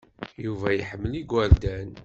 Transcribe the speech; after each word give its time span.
Yuba 0.45 0.67
iḥemmel 0.73 1.13
igerdan. 1.21 1.91